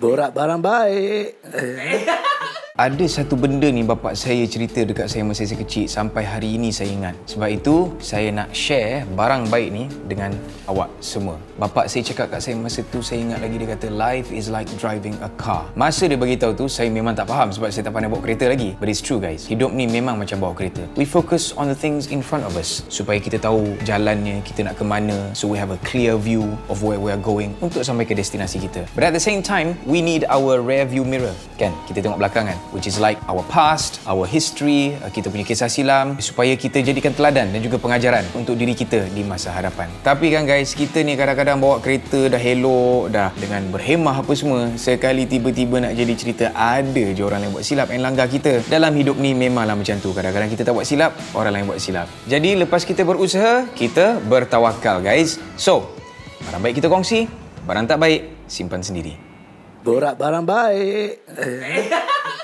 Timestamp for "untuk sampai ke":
27.60-28.16